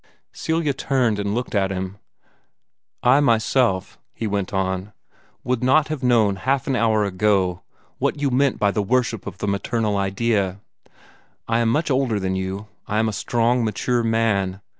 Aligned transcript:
Celia 0.33 0.73
turned 0.73 1.19
and 1.19 1.35
looked 1.35 1.53
at 1.53 1.69
him. 1.69 1.99
"I 3.03 3.19
myself," 3.19 3.99
he 4.15 4.25
went 4.25 4.51
on, 4.51 4.93
"would 5.43 5.63
not 5.63 5.89
have 5.89 6.01
known, 6.01 6.37
half 6.37 6.65
an 6.65 6.75
hour 6.75 7.05
ago, 7.05 7.61
what 7.99 8.19
you 8.19 8.31
meant 8.31 8.57
by 8.57 8.71
the 8.71 8.81
worship 8.81 9.27
of 9.27 9.37
the 9.37 9.47
maternal 9.47 9.97
idea. 9.97 10.59
I 11.47 11.59
am 11.59 11.69
much 11.69 11.91
older 11.91 12.19
than 12.19 12.35
you. 12.35 12.65
I 12.87 12.97
am 12.97 13.09
a 13.09 13.13
strong, 13.13 13.63
mature 13.63 14.01
man. 14.03 14.59